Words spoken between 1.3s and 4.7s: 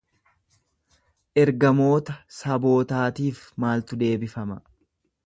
Ergamoota sabootaatiif maaltu deebifama?